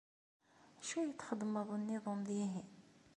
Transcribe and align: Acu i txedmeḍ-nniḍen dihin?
Acu 0.79 0.97
i 1.09 1.13
txedmeḍ-nniḍen 1.19 2.19
dihin? 2.25 2.69